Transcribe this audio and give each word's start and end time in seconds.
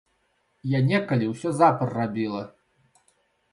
Я 0.71 0.79
некалі 0.91 1.29
ўсё 1.33 1.53
запар 1.61 1.95
рабіла. 2.01 2.43